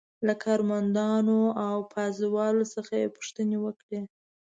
له 0.27 0.33
کارمندانو 0.43 1.39
او 1.67 1.77
پازوالو 1.93 2.63
څخه 2.75 2.93
یې 3.01 3.13
پوښتنې 3.15 3.57
وکړې. 3.65 3.99